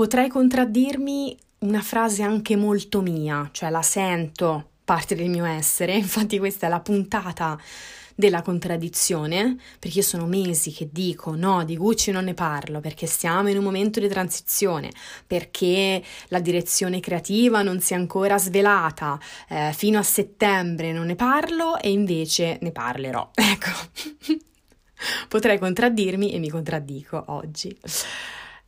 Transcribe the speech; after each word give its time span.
potrei 0.00 0.30
contraddirmi 0.30 1.36
una 1.58 1.82
frase 1.82 2.22
anche 2.22 2.56
molto 2.56 3.02
mia, 3.02 3.50
cioè 3.52 3.68
la 3.68 3.82
sento 3.82 4.70
parte 4.82 5.14
del 5.14 5.28
mio 5.28 5.44
essere, 5.44 5.92
infatti 5.92 6.38
questa 6.38 6.68
è 6.68 6.70
la 6.70 6.80
puntata 6.80 7.60
della 8.14 8.40
contraddizione, 8.40 9.58
perché 9.78 9.98
io 9.98 10.02
sono 10.02 10.24
mesi 10.24 10.72
che 10.72 10.88
dico 10.90 11.34
no, 11.36 11.64
di 11.64 11.76
Gucci 11.76 12.12
non 12.12 12.24
ne 12.24 12.32
parlo, 12.32 12.80
perché 12.80 13.06
stiamo 13.06 13.50
in 13.50 13.58
un 13.58 13.62
momento 13.62 14.00
di 14.00 14.08
transizione, 14.08 14.90
perché 15.26 16.02
la 16.28 16.40
direzione 16.40 17.00
creativa 17.00 17.60
non 17.60 17.80
si 17.80 17.92
è 17.92 17.96
ancora 17.96 18.38
svelata, 18.38 19.20
eh, 19.50 19.72
fino 19.74 19.98
a 19.98 20.02
settembre 20.02 20.92
non 20.92 21.08
ne 21.08 21.14
parlo 21.14 21.78
e 21.78 21.90
invece 21.90 22.56
ne 22.62 22.72
parlerò. 22.72 23.32
Ecco, 23.36 24.38
potrei 25.28 25.58
contraddirmi 25.58 26.32
e 26.32 26.38
mi 26.38 26.48
contraddico 26.48 27.22
oggi. 27.26 27.78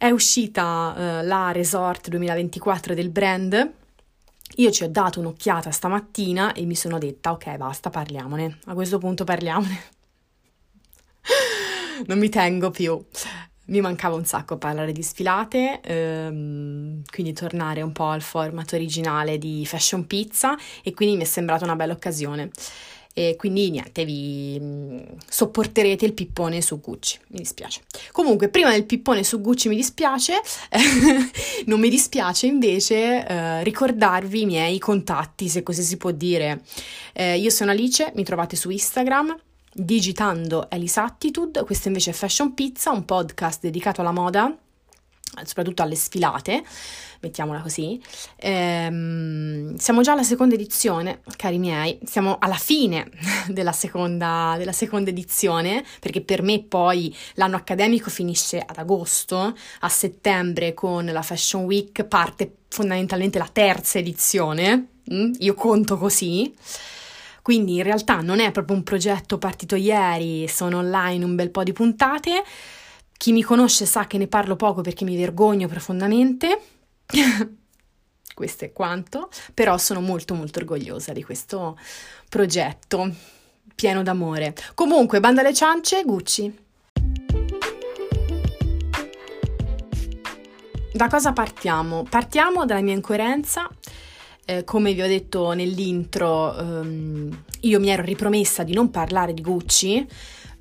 È 0.03 0.11
uscita 0.11 0.97
eh, 0.97 1.23
la 1.23 1.53
Resort 1.53 2.09
2024 2.09 2.93
del 2.93 3.09
brand. 3.11 3.73
Io 4.57 4.71
ci 4.73 4.83
ho 4.83 4.89
dato 4.89 5.21
un'occhiata 5.21 5.71
stamattina 5.71 6.55
e 6.55 6.65
mi 6.65 6.75
sono 6.75 6.99
detta, 6.99 7.31
ok, 7.31 7.55
basta, 7.55 7.89
parliamone. 7.89 8.59
A 8.65 8.75
questo 8.75 8.99
punto 8.99 9.23
parliamone. 9.23 9.81
non 12.07 12.19
mi 12.19 12.29
tengo 12.29 12.73
più. 12.73 13.01
Mi 13.67 13.81
mancava 13.81 14.17
un 14.17 14.25
sacco 14.25 14.59
parlare 14.59 14.91
di 14.91 15.05
sfilate, 15.05 15.81
ehm, 15.81 17.03
quindi 17.09 17.33
tornare 17.33 17.81
un 17.83 17.93
po' 17.93 18.09
al 18.09 18.23
format 18.23 18.73
originale 18.73 19.39
di 19.39 19.65
Fashion 19.65 20.09
Pizza 20.09 20.57
e 20.83 20.93
quindi 20.95 21.15
mi 21.15 21.23
è 21.23 21.27
sembrata 21.27 21.63
una 21.63 21.77
bella 21.77 21.93
occasione. 21.93 22.51
E 23.15 23.37
quindi 23.37 23.71
niente, 23.71 24.07
vi 24.07 24.59
mm, 24.59 24.99
sopporterete 25.29 26.07
il 26.07 26.15
pippone 26.15 26.63
su 26.63 26.81
Gucci, 26.81 27.19
mi 27.29 27.39
dispiace. 27.41 27.83
Comunque, 28.11 28.49
prima 28.49 28.71
del 28.71 28.85
pippone 28.85 29.23
su 29.23 29.41
Gucci 29.41 29.69
mi 29.69 29.77
dispiace, 29.77 30.41
non 31.67 31.79
mi 31.79 31.91
dispiace 31.91 32.47
invece 32.47 33.27
eh, 33.27 33.63
ricordarvi 33.65 34.43
i 34.43 34.47
miei 34.47 34.79
contatti, 34.79 35.49
se 35.49 35.63
così 35.63 35.83
si 35.83 35.99
può 35.99 36.11
dire. 36.11 36.63
Eh, 37.13 37.39
io 37.39 37.51
sono 37.51 37.71
Alice, 37.71 38.13
mi 38.15 38.25
trovate 38.25 38.57
su 38.57 38.71
Instagram 38.71 39.39
digitando 39.75 40.71
Elisatitude, 40.71 41.65
questo 41.65 41.89
invece 41.89 42.11
è 42.11 42.15
Fashion 42.15 42.53
Pizza, 42.55 42.91
un 42.91 43.05
podcast 43.05 43.61
dedicato 43.61 44.01
alla 44.01 44.13
moda 44.13 44.55
soprattutto 45.45 45.83
alle 45.83 45.95
sfilate, 45.95 46.63
mettiamola 47.21 47.61
così. 47.61 48.01
Ehm, 48.37 49.75
siamo 49.77 50.03
già 50.03 50.13
alla 50.13 50.23
seconda 50.23 50.55
edizione, 50.55 51.21
cari 51.37 51.59
miei, 51.59 51.99
siamo 52.05 52.37
alla 52.39 52.57
fine 52.57 53.11
della 53.49 53.73
seconda, 53.73 54.55
della 54.59 54.73
seconda 54.73 55.11
edizione, 55.11 55.85
perché 56.01 56.21
per 56.21 56.43
me 56.43 56.63
poi 56.63 57.15
l'anno 57.35 57.57
accademico 57.57 58.11
finisce 58.11 58.59
ad 58.59 58.77
agosto, 58.77 59.55
a 59.81 59.89
settembre 59.89 60.75
con 60.75 61.07
la 61.07 61.23
Fashion 61.23 61.65
Week 61.65 62.05
parte 62.05 62.57
fondamentalmente 62.69 63.39
la 63.39 63.49
terza 63.51 63.99
edizione, 63.99 64.89
mm? 65.13 65.33
io 65.39 65.55
conto 65.55 65.97
così. 65.97 66.55
Quindi 67.43 67.75
in 67.77 67.83
realtà 67.83 68.21
non 68.21 68.39
è 68.39 68.53
proprio 68.53 68.77
un 68.77 68.85
progetto 68.85 69.37
partito 69.37 69.75
ieri, 69.75 70.47
sono 70.47 70.79
online 70.79 71.25
un 71.25 71.35
bel 71.35 71.51
po' 71.51 71.65
di 71.65 71.73
puntate 71.73 72.45
chi 73.23 73.31
mi 73.31 73.45
conosce 73.45 73.87
sa 73.87 74.09
che 74.09 74.19
ne 74.19 74.27
parlo 74.27 74.57
poco 74.57 74.81
perché 74.81 75.05
mi 75.05 75.17
vergogno 75.17 75.69
profondamente. 75.69 76.61
questo 78.35 78.65
è 78.65 78.73
quanto, 78.73 79.29
però 79.55 79.79
sono 79.79 80.01
molto 80.01 80.35
molto 80.35 80.59
orgogliosa 80.59 81.13
di 81.13 81.23
questo 81.23 81.79
progetto 82.29 83.15
pieno 83.77 84.03
d'amore. 84.03 84.57
Comunque, 84.75 85.21
banda 85.21 85.43
alle 85.43 85.55
ciance, 85.55 86.03
Gucci. 86.03 86.53
Da 90.93 91.07
cosa 91.07 91.33
partiamo? 91.33 92.03
Partiamo 92.03 92.65
dalla 92.65 92.83
mia 92.83 92.95
incoerenza. 92.95 93.71
Eh, 94.45 94.65
come 94.65 94.95
vi 94.95 95.03
ho 95.03 95.07
detto 95.07 95.53
nell'intro, 95.53 96.59
ehm, 96.59 97.45
io 97.61 97.79
mi 97.79 97.89
ero 97.89 98.03
ripromessa 98.03 98.65
di 98.65 98.75
non 98.75 98.91
parlare 98.91 99.33
di 99.33 99.43
Gucci 99.43 100.09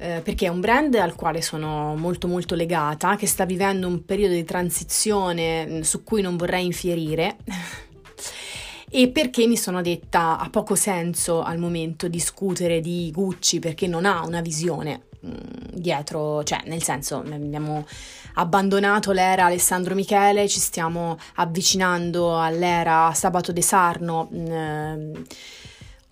eh, 0.01 0.21
perché 0.23 0.47
è 0.47 0.49
un 0.49 0.61
brand 0.61 0.95
al 0.95 1.13
quale 1.13 1.43
sono 1.43 1.95
molto 1.95 2.27
molto 2.27 2.55
legata, 2.55 3.15
che 3.15 3.27
sta 3.27 3.45
vivendo 3.45 3.87
un 3.87 4.03
periodo 4.03 4.33
di 4.33 4.43
transizione 4.43 5.67
mm, 5.67 5.81
su 5.81 6.03
cui 6.03 6.23
non 6.23 6.37
vorrei 6.37 6.65
infierire. 6.65 7.37
e 8.89 9.09
perché 9.09 9.45
mi 9.45 9.55
sono 9.55 9.83
detta 9.83 10.39
ha 10.39 10.49
poco 10.49 10.73
senso 10.73 11.43
al 11.43 11.59
momento 11.59 12.07
discutere 12.07 12.81
di 12.81 13.11
Gucci 13.13 13.59
perché 13.59 13.85
non 13.85 14.05
ha 14.05 14.25
una 14.25 14.41
visione 14.41 15.03
mm, 15.23 15.33
dietro, 15.73 16.43
cioè 16.43 16.61
nel 16.65 16.81
senso 16.81 17.17
abbiamo 17.17 17.85
abbandonato 18.33 19.11
l'era 19.11 19.45
Alessandro 19.45 19.93
Michele, 19.93 20.47
ci 20.47 20.59
stiamo 20.59 21.15
avvicinando 21.35 22.39
all'era 22.39 23.13
Sabato 23.13 23.51
De 23.51 23.61
Sarno. 23.61 24.29
Mh, 24.31 24.51
mm, 24.51 25.13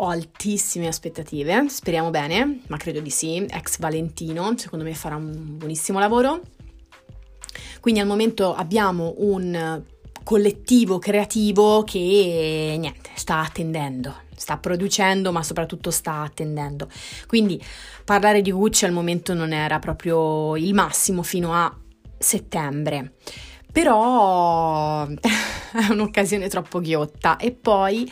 ho 0.01 0.07
altissime 0.07 0.87
aspettative, 0.87 1.67
speriamo 1.67 2.09
bene, 2.09 2.61
ma 2.67 2.77
credo 2.77 3.01
di 3.01 3.09
sì. 3.09 3.45
Ex 3.49 3.79
Valentino, 3.79 4.53
secondo 4.57 4.85
me 4.85 4.93
farà 4.93 5.15
un 5.15 5.57
buonissimo 5.57 5.99
lavoro. 5.99 6.41
Quindi 7.81 7.99
al 7.99 8.07
momento 8.07 8.53
abbiamo 8.53 9.15
un 9.17 9.83
collettivo 10.23 10.99
creativo 10.99 11.83
che 11.83 12.75
niente, 12.77 13.09
sta 13.15 13.39
attendendo, 13.39 14.15
sta 14.35 14.57
producendo, 14.57 15.33
ma 15.33 15.43
soprattutto 15.43 15.91
sta 15.91 16.21
attendendo. 16.21 16.87
Quindi 17.27 17.61
parlare 18.05 18.41
di 18.41 18.51
Gucci 18.51 18.85
al 18.85 18.91
momento 18.93 19.33
non 19.33 19.51
era 19.51 19.79
proprio 19.79 20.55
il 20.55 20.73
massimo 20.73 21.23
fino 21.23 21.53
a 21.53 21.75
settembre. 22.17 23.15
Però 23.71 25.05
è 25.11 25.91
un'occasione 25.91 26.47
troppo 26.47 26.79
ghiotta 26.79 27.35
e 27.35 27.51
poi 27.51 28.09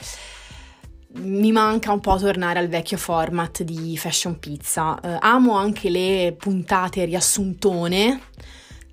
mi 1.17 1.51
manca 1.51 1.91
un 1.91 1.99
po' 1.99 2.17
tornare 2.17 2.59
al 2.59 2.67
vecchio 2.67 2.97
format 2.97 3.63
di 3.63 3.97
Fashion 3.97 4.39
Pizza. 4.39 4.99
Eh, 4.99 5.17
amo 5.19 5.55
anche 5.55 5.89
le 5.89 6.35
puntate 6.37 7.05
riassuntone, 7.05 8.21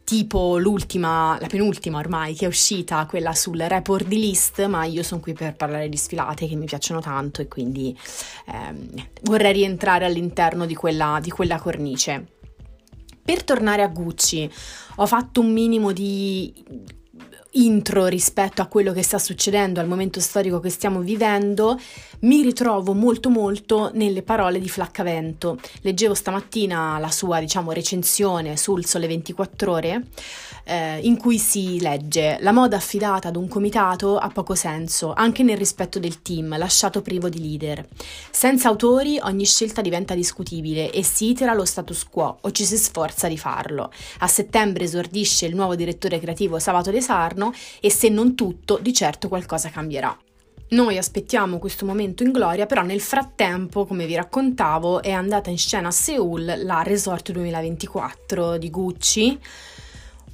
tipo 0.05 0.59
l'ultima, 0.59 1.37
la 1.41 1.47
penultima 1.47 1.99
ormai 1.99 2.35
che 2.35 2.45
è 2.45 2.49
uscita, 2.49 3.07
quella 3.07 3.35
sul 3.35 3.59
report 3.59 4.07
di 4.07 4.19
list, 4.19 4.65
ma 4.67 4.85
io 4.85 5.03
sono 5.03 5.21
qui 5.21 5.33
per 5.33 5.55
parlare 5.55 5.89
di 5.89 5.97
sfilate 5.97 6.47
che 6.47 6.57
mi 6.57 6.67
piacciono 6.67 7.01
tanto 7.01 7.43
e 7.43 7.49
quindi 7.49 7.97
ehm, 8.47 9.09
vorrei 9.23 9.53
rientrare 9.53 10.05
all'interno 10.05 10.67
di 10.67 10.75
quella, 10.75 11.19
di 11.23 11.31
quella 11.31 11.59
cornice. 11.59 12.27
Per 13.25 13.43
tornare 13.43 13.83
a 13.83 13.89
Gucci, 13.89 14.51
ho 14.97 15.07
fatto 15.07 15.41
un 15.41 15.51
minimo 15.51 15.93
di 15.93 16.53
intro 17.55 18.07
rispetto 18.07 18.63
a 18.63 18.67
quello 18.67 18.93
che 18.93 19.03
sta 19.03 19.19
succedendo 19.19 19.81
al 19.81 19.87
momento 19.87 20.21
storico 20.21 20.61
che 20.61 20.71
stiamo 20.71 21.01
vivendo, 21.01 21.79
mi 22.21 22.43
ritrovo 22.43 22.95
molto 22.95 23.29
molto 23.29 23.91
nelle 23.95 24.23
parole 24.23 24.59
di 24.59 24.69
Flaccavento. 24.69 25.59
Leggevo 25.83 26.15
stamattina 26.15 26.99
la 26.99 27.11
sua, 27.11 27.41
diciamo, 27.41 27.73
recensione 27.73 28.57
sul 28.57 28.85
Sole 28.87 29.07
24 29.07 29.71
Ore 29.71 30.07
eh, 30.65 30.99
in 31.03 31.17
cui 31.17 31.39
si 31.39 31.81
legge 31.81 32.39
la 32.41 32.53
moda 32.53 32.77
affidata 32.77 33.29
ad 33.29 33.37
un 33.37 33.49
comitato 33.49 34.17
ha 34.17 34.29
poco 34.29 34.55
senso, 34.55 35.13
anche 35.13 35.43
nel 35.43 35.57
rispetto 35.57 35.99
del 35.99 36.23
team, 36.23 36.57
lasciato 36.57 37.03
privo 37.03 37.29
di 37.29 37.41
leader. 37.41 37.87
Senza 38.31 38.69
autori 38.69 39.19
ogni 39.23 39.45
scelta 39.45 39.81
diventa 39.81 40.15
discutibile 40.15 40.91
e 40.91 41.03
si 41.03 41.31
itera 41.31 41.55
lo 41.55 41.65
status 41.65 42.05
quo 42.09 42.39
o 42.41 42.51
ci 42.51 42.65
si 42.65 42.77
sforza 42.77 43.29
di 43.29 43.39
farlo. 43.39 43.93
A 44.21 44.27
settembre 44.27 44.85
esordisce 44.85 45.47
il 45.47 45.55
nuovo 45.55 45.75
direttore 45.75 46.19
creativo 46.19 46.59
Sabato 46.59 46.91
De 46.91 47.01
Sarno 47.01 47.44
e 47.81 47.91
se 47.91 48.09
non 48.09 48.35
tutto, 48.35 48.79
di 48.81 48.93
certo 48.93 49.29
qualcosa 49.29 49.71
cambierà. 49.71 50.17
Noi 50.71 50.99
aspettiamo 50.99 51.59
questo 51.59 51.85
momento 51.85 52.23
in 52.23 52.33
gloria, 52.33 52.67
però 52.67 52.83
nel 52.83 53.01
frattempo, 53.01 53.85
come 53.87 54.07
vi 54.07 54.15
raccontavo, 54.15 55.03
è 55.03 55.11
andata 55.11 55.51
in 55.51 55.59
scena 55.59 55.89
a 55.89 55.93
Seoul 55.93 56.63
la 56.65 56.83
Resort 56.83 57.31
2024 57.33 58.57
di 58.57 58.71
Gucci. 58.71 59.39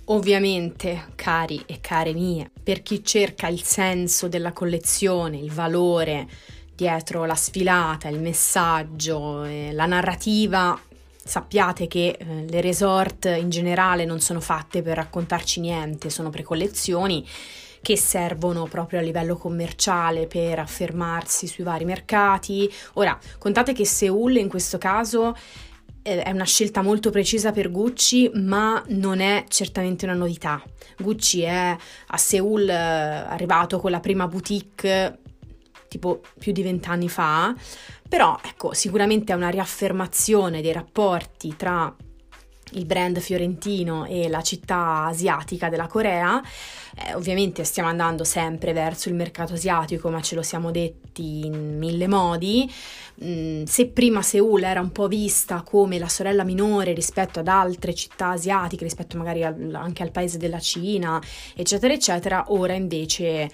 Ovviamente, 0.06 1.08
cari 1.14 1.62
e 1.66 1.80
care 1.80 2.12
mie, 2.12 2.50
per 2.62 2.82
chi 2.82 3.04
cerca 3.04 3.48
il 3.48 3.62
senso 3.62 4.28
della 4.28 4.52
collezione, 4.52 5.36
il 5.36 5.52
valore 5.52 6.26
dietro 6.74 7.26
la 7.26 7.34
sfilata, 7.34 8.08
il 8.08 8.20
messaggio, 8.20 9.44
la 9.44 9.86
narrativa, 9.86 10.80
sappiate 11.30 11.86
che 11.86 12.16
eh, 12.18 12.44
le 12.48 12.60
resort 12.60 13.26
in 13.26 13.50
generale 13.50 14.04
non 14.04 14.18
sono 14.18 14.40
fatte 14.40 14.82
per 14.82 14.96
raccontarci 14.96 15.60
niente, 15.60 16.10
sono 16.10 16.28
precollezioni 16.28 17.24
che 17.80 17.96
servono 17.96 18.64
proprio 18.64 18.98
a 18.98 19.02
livello 19.02 19.36
commerciale 19.36 20.26
per 20.26 20.58
affermarsi 20.58 21.46
sui 21.46 21.62
vari 21.62 21.84
mercati. 21.84 22.70
Ora, 22.94 23.16
contate 23.38 23.72
che 23.72 23.86
Seoul 23.86 24.36
in 24.36 24.48
questo 24.48 24.76
caso 24.76 25.36
eh, 26.02 26.20
è 26.20 26.30
una 26.32 26.44
scelta 26.44 26.82
molto 26.82 27.10
precisa 27.10 27.52
per 27.52 27.70
Gucci, 27.70 28.28
ma 28.34 28.82
non 28.88 29.20
è 29.20 29.44
certamente 29.46 30.06
una 30.06 30.14
novità. 30.14 30.60
Gucci 30.98 31.42
è 31.42 31.76
a 32.08 32.16
Seoul 32.16 32.68
eh, 32.68 32.74
arrivato 32.74 33.78
con 33.78 33.92
la 33.92 34.00
prima 34.00 34.26
boutique 34.26 35.20
tipo 35.90 36.20
più 36.38 36.52
di 36.52 36.62
vent'anni 36.62 37.08
fa, 37.08 37.52
però 38.08 38.38
ecco, 38.42 38.72
sicuramente 38.72 39.32
è 39.32 39.36
una 39.36 39.48
riaffermazione 39.48 40.62
dei 40.62 40.72
rapporti 40.72 41.54
tra 41.56 41.92
il 42.72 42.84
brand 42.84 43.18
fiorentino 43.18 44.04
e 44.04 44.28
la 44.28 44.42
città 44.42 45.06
asiatica 45.06 45.68
della 45.68 45.88
Corea. 45.88 46.40
Eh, 46.96 47.14
ovviamente 47.14 47.64
stiamo 47.64 47.88
andando 47.88 48.24
sempre 48.24 48.72
verso 48.72 49.08
il 49.08 49.14
mercato 49.16 49.54
asiatico, 49.54 50.10
ma 50.10 50.20
ce 50.20 50.34
lo 50.34 50.42
siamo 50.42 50.70
detti 50.70 51.46
in 51.46 51.78
mille 51.78 52.06
modi. 52.06 52.70
Mm, 53.24 53.64
se 53.64 53.88
prima 53.88 54.22
Seoul 54.22 54.62
era 54.62 54.80
un 54.80 54.92
po' 54.92 55.08
vista 55.08 55.62
come 55.62 55.98
la 55.98 56.08
sorella 56.08 56.44
minore 56.44 56.92
rispetto 56.92 57.40
ad 57.40 57.48
altre 57.48 57.94
città 57.94 58.28
asiatiche, 58.28 58.84
rispetto 58.84 59.16
magari 59.16 59.44
al, 59.44 59.74
anche 59.74 60.02
al 60.02 60.10
paese 60.10 60.38
della 60.38 60.60
Cina, 60.60 61.20
eccetera, 61.54 61.92
eccetera, 61.92 62.44
ora 62.48 62.74
invece 62.74 63.50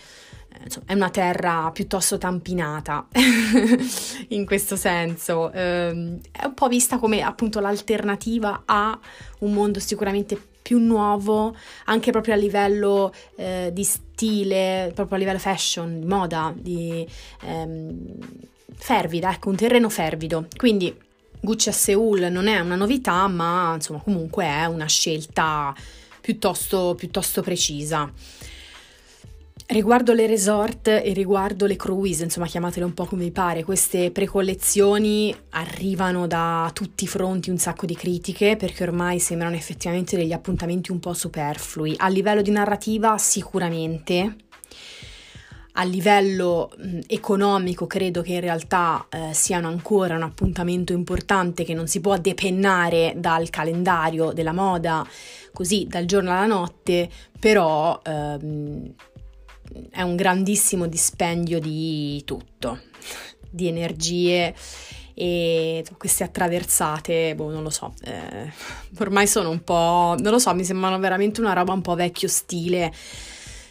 insomma, 0.64 0.87
è 0.87 0.93
una 0.94 1.11
terra 1.11 1.70
piuttosto 1.73 2.19
tampinata 2.19 3.06
in 4.29 4.44
questo 4.47 4.76
senso, 4.76 5.50
eh, 5.53 6.20
è 6.31 6.44
un 6.44 6.55
po' 6.55 6.69
vista 6.69 6.99
come 6.99 7.23
appunto 7.23 7.61
l'alternativa 7.61 8.62
a 8.64 8.99
un 9.41 9.53
mondo 9.53 9.81
sicuramente 9.81 10.41
più 10.67 10.79
nuovo, 10.79 11.55
anche 11.85 12.11
proprio 12.11 12.35
a 12.35 12.37
livello 12.37 13.12
eh, 13.37 13.70
di 13.73 13.85
stile, 13.85 14.91
proprio 14.94 15.17
a 15.17 15.20
livello 15.20 15.38
fashion, 15.38 16.03
moda, 16.05 16.53
di 16.56 17.06
ehm, 17.43 18.14
fervida, 18.75 19.31
ecco, 19.31 19.50
un 19.50 19.55
terreno 19.55 19.88
fervido. 19.88 20.49
Quindi 20.56 20.93
Gucci 21.41 21.69
a 21.69 21.73
Seoul 21.73 22.23
non 22.32 22.49
è 22.49 22.59
una 22.59 22.75
novità, 22.75 23.29
ma 23.29 23.75
insomma 23.75 24.00
comunque 24.00 24.44
è 24.44 24.64
una 24.64 24.87
scelta 24.87 25.73
piuttosto, 26.20 26.94
piuttosto 26.97 27.43
precisa. 27.43 28.11
Riguardo 29.69 30.13
le 30.13 30.29
resort 30.29 30.87
e 30.87 31.13
riguardo 31.13 31.67
le 31.67 31.75
cruise, 31.75 32.23
insomma 32.23 32.47
chiamatele 32.47 32.85
un 32.85 32.95
po' 32.95 33.05
come 33.05 33.25
vi 33.25 33.33
pare, 33.33 33.65
queste 33.65 34.13
precollezioni 34.13 35.35
arrivano 35.51 36.29
da 36.29 36.71
tutti 36.73 37.03
i 37.03 37.09
fronti 37.09 37.51
un 37.51 37.59
sacco 37.59 37.85
di 37.85 37.97
critiche 37.97 38.55
perché 38.55 38.85
ormai 38.85 39.19
sembrano 39.19 39.57
effettivamente 39.57 40.17
degli 40.17 40.33
appuntamenti 40.33 40.93
un 40.93 41.01
po' 41.01 41.15
superflui. 41.15 41.97
A 41.99 42.07
livello 42.07 42.43
di 42.43 42.53
narrativa 42.53 43.19
sicuramente, 43.19 44.37
a 45.73 45.83
livello 45.83 46.71
economico 47.09 47.89
credo 47.89 48.23
che 48.23 48.35
in 48.35 48.41
realtà 48.43 49.05
eh, 49.11 49.35
siano 49.35 49.67
ancora 49.67 50.15
un 50.15 50.23
appuntamento 50.23 50.93
importante 50.93 51.65
che 51.65 51.75
non 51.75 51.89
si 51.89 52.01
può 52.01 52.17
depennare 52.19 53.15
dal 53.17 53.51
calendario 53.51 54.31
della 54.31 54.53
moda 54.53 55.05
così 55.53 55.89
dal 55.89 56.05
giorno 56.05 56.31
alla 56.31 56.47
notte, 56.47 57.11
però... 57.41 58.01
Ehm, 58.05 58.95
è 59.91 60.03
un 60.03 60.17
grandissimo 60.17 60.87
dispendio 60.87 61.59
di 61.59 62.23
tutto, 62.25 62.81
di 63.49 63.69
energie 63.69 64.55
e 65.15 65.85
queste 65.97 66.25
attraversate, 66.25 67.35
boh, 67.35 67.51
non 67.51 67.63
lo 67.63 67.71
so, 67.71 67.95
eh, 68.05 68.53
ormai 68.99 69.27
sono 69.27 69.49
un 69.49 69.65
po', 69.65 70.15
non 70.19 70.33
lo 70.33 70.39
so, 70.39 70.55
mi 70.55 70.65
sembrano 70.65 70.99
veramente 70.99 71.41
una 71.41 71.55
roba 71.55 71.73
un 71.73 71.81
po' 71.81 71.95
vecchio 71.95 72.29
stile 72.29 72.93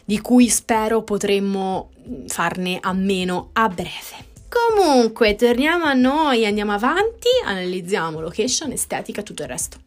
di 0.04 0.20
cui 0.20 0.48
spero 0.48 1.02
potremmo 1.02 1.90
farne 2.26 2.78
a 2.80 2.92
meno 2.92 3.50
a 3.52 3.68
breve. 3.68 4.24
Comunque, 4.48 5.34
torniamo 5.34 5.84
a 5.84 5.92
noi, 5.92 6.46
andiamo 6.46 6.72
avanti, 6.72 7.28
analizziamo 7.44 8.20
location, 8.20 8.72
estetica, 8.72 9.22
tutto 9.22 9.42
il 9.42 9.48
resto. 9.48 9.85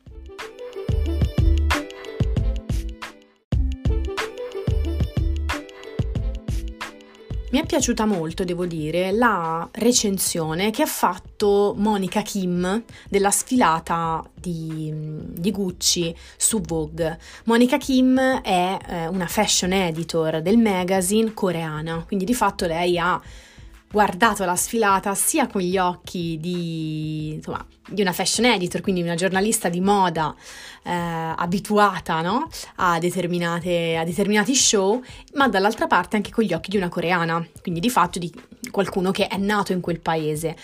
Piaciuta 7.69 8.07
molto, 8.07 8.43
devo 8.43 8.65
dire, 8.65 9.11
la 9.11 9.69
recensione 9.73 10.71
che 10.71 10.81
ha 10.81 10.87
fatto 10.87 11.75
Monica 11.77 12.23
Kim 12.23 12.83
della 13.07 13.29
sfilata 13.29 14.27
di, 14.33 14.91
di 14.91 15.51
Gucci 15.51 16.15
su 16.35 16.61
Vogue. 16.61 17.19
Monica 17.43 17.77
Kim 17.77 18.17
è 18.17 18.77
eh, 18.87 19.07
una 19.09 19.27
fashion 19.27 19.71
editor 19.71 20.41
del 20.41 20.57
magazine 20.57 21.31
coreana, 21.35 22.03
quindi 22.07 22.25
di 22.25 22.33
fatto 22.33 22.65
lei 22.65 22.97
ha 22.97 23.21
guardato 23.91 24.45
la 24.45 24.55
sfilata 24.55 25.15
sia 25.15 25.47
con 25.47 25.61
gli 25.61 25.77
occhi 25.77 26.37
di, 26.39 27.33
insomma, 27.33 27.65
di 27.87 28.01
una 28.01 28.13
fashion 28.13 28.45
editor, 28.45 28.81
quindi 28.81 29.01
una 29.01 29.15
giornalista 29.15 29.67
di 29.67 29.81
moda 29.81 30.35
eh, 30.83 30.91
abituata 30.91 32.21
no? 32.21 32.47
a, 32.75 32.93
a 32.93 32.99
determinati 32.99 34.55
show, 34.55 35.01
ma 35.33 35.47
dall'altra 35.47 35.87
parte 35.87 36.15
anche 36.15 36.31
con 36.31 36.43
gli 36.43 36.53
occhi 36.53 36.69
di 36.69 36.77
una 36.77 36.89
coreana, 36.89 37.45
quindi 37.61 37.79
di 37.79 37.89
fatto 37.89 38.19
di 38.19 38.31
qualcuno 38.69 39.11
che 39.11 39.27
è 39.27 39.37
nato 39.37 39.71
in 39.71 39.81
quel 39.81 39.99
paese. 39.99 40.55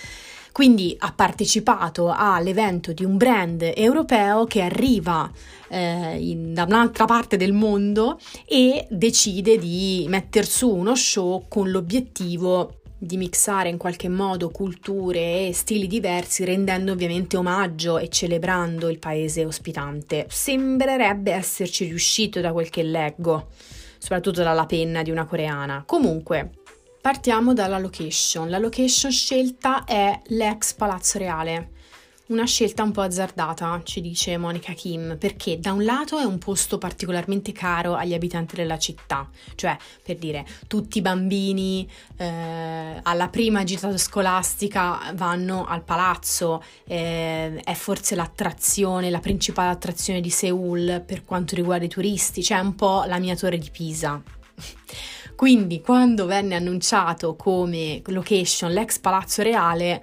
Quindi 0.51 0.95
ha 0.99 1.11
partecipato 1.11 2.13
all'evento 2.15 2.93
di 2.93 3.03
un 3.03 3.17
brand 3.17 3.73
europeo 3.75 4.45
che 4.45 4.61
arriva 4.61 5.29
eh, 5.67 6.17
in, 6.17 6.53
da 6.53 6.63
un'altra 6.63 7.03
parte 7.03 7.35
del 7.35 7.51
mondo 7.51 8.17
e 8.45 8.87
decide 8.89 9.57
di 9.57 10.05
mettere 10.07 10.45
su 10.45 10.69
uno 10.69 10.95
show 10.95 11.43
con 11.49 11.69
l'obiettivo 11.69 12.83
di 13.05 13.17
mixare 13.17 13.69
in 13.69 13.77
qualche 13.77 14.09
modo 14.09 14.49
culture 14.49 15.47
e 15.47 15.51
stili 15.53 15.87
diversi, 15.87 16.43
rendendo 16.43 16.91
ovviamente 16.91 17.37
omaggio 17.37 17.97
e 17.97 18.09
celebrando 18.09 18.89
il 18.89 18.99
paese 18.99 19.45
ospitante. 19.45 20.25
Sembrerebbe 20.29 21.31
esserci 21.31 21.85
riuscito 21.85 22.41
da 22.41 22.51
quel 22.51 22.69
che 22.69 22.83
leggo, 22.83 23.47
soprattutto 23.97 24.43
dalla 24.43 24.65
penna 24.65 25.03
di 25.03 25.11
una 25.11 25.25
coreana. 25.25 25.83
Comunque, 25.85 26.49
partiamo 27.01 27.53
dalla 27.53 27.79
location. 27.79 28.49
La 28.49 28.57
location 28.57 29.11
scelta 29.11 29.83
è 29.83 30.19
l'ex 30.27 30.73
Palazzo 30.73 31.17
Reale 31.17 31.73
una 32.27 32.45
scelta 32.45 32.81
un 32.81 32.91
po' 32.91 33.01
azzardata, 33.01 33.81
ci 33.83 34.01
dice 34.01 34.37
Monica 34.37 34.73
Kim, 34.73 35.17
perché 35.19 35.59
da 35.59 35.73
un 35.73 35.83
lato 35.83 36.17
è 36.17 36.23
un 36.23 36.39
posto 36.39 36.79
particolarmente 36.79 37.51
caro 37.51 37.93
agli 37.93 38.15
abitanti 38.15 38.55
della 38.55 38.79
città, 38.79 39.29
cioè 39.53 39.77
per 40.01 40.17
dire 40.17 40.43
tutti 40.67 40.97
i 40.97 41.01
bambini 41.01 41.87
eh, 42.17 42.99
alla 43.03 43.27
prima 43.27 43.63
gita 43.63 43.95
scolastica 43.97 45.11
vanno 45.13 45.65
al 45.65 45.83
palazzo, 45.83 46.63
eh, 46.87 47.61
è 47.63 47.73
forse 47.73 48.15
l'attrazione, 48.15 49.11
la 49.11 49.19
principale 49.19 49.69
attrazione 49.69 50.19
di 50.19 50.31
Seoul 50.31 51.03
per 51.05 51.25
quanto 51.25 51.53
riguarda 51.55 51.85
i 51.85 51.89
turisti, 51.89 52.41
cioè 52.41 52.57
un 52.57 52.73
po' 52.73 53.03
la 53.05 53.19
mia 53.19 53.35
torre 53.35 53.59
di 53.59 53.69
Pisa. 53.71 54.19
Quindi 55.35 55.81
quando 55.81 56.25
venne 56.25 56.55
annunciato 56.55 57.35
come 57.35 58.01
location 58.05 58.71
l'ex 58.71 58.97
Palazzo 58.99 59.43
Reale, 59.43 60.01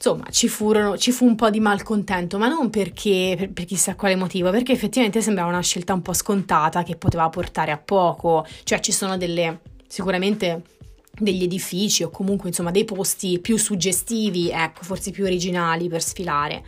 insomma 0.00 0.30
ci, 0.30 0.48
furono, 0.48 0.96
ci 0.96 1.12
fu 1.12 1.26
un 1.26 1.36
po' 1.36 1.50
di 1.50 1.60
malcontento, 1.60 2.38
ma 2.38 2.48
non 2.48 2.70
perché 2.70 3.34
per, 3.36 3.52
per, 3.52 3.66
chissà 3.66 3.94
quale 3.94 4.16
motivo, 4.16 4.50
perché 4.50 4.72
effettivamente 4.72 5.20
sembrava 5.20 5.50
una 5.50 5.60
scelta 5.60 5.92
un 5.92 6.00
po' 6.00 6.14
scontata 6.14 6.82
che 6.82 6.96
poteva 6.96 7.28
portare 7.28 7.70
a 7.70 7.76
poco, 7.76 8.46
cioè 8.64 8.80
ci 8.80 8.92
sono 8.92 9.18
delle 9.18 9.60
sicuramente 9.86 10.62
degli 11.12 11.42
edifici 11.42 12.02
o 12.02 12.08
comunque 12.08 12.48
insomma 12.48 12.70
dei 12.70 12.86
posti 12.86 13.40
più 13.40 13.58
suggestivi, 13.58 14.48
ecco, 14.50 14.84
forse 14.84 15.10
più 15.10 15.24
originali 15.24 15.88
per 15.88 16.02
sfilare. 16.02 16.64